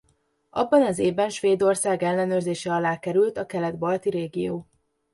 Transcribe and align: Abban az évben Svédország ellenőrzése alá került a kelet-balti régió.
Abban 0.49 0.85
az 0.85 0.97
évben 0.99 1.29
Svédország 1.29 2.03
ellenőrzése 2.03 2.71
alá 2.73 2.99
került 2.99 3.37
a 3.37 3.45
kelet-balti 3.45 4.09
régió. 4.09 4.67